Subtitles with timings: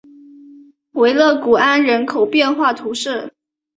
[0.93, 3.35] 维勒古安人口变化图示